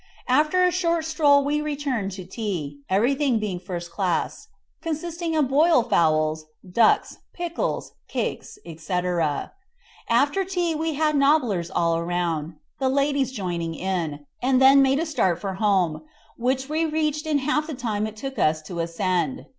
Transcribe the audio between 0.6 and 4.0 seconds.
a short stroll we returned to tea, everything being first